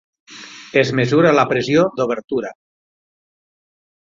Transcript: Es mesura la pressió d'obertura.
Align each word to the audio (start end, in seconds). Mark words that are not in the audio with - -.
Es 0.81 0.91
mesura 0.99 1.33
la 1.39 1.45
pressió 1.51 1.85
d'obertura. 1.99 2.51